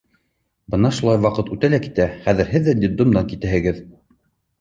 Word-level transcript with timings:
Бына 0.75 0.89
шулай 0.99 1.19
ваҡыт 1.25 1.51
үтә 1.55 1.69
лә 1.73 1.79
китә, 1.83 2.07
хәҙер 2.23 2.49
һеҙ 2.55 2.65
ҙә 2.71 2.75
детдомдан 2.85 3.29
китәһегеҙ. 3.35 3.83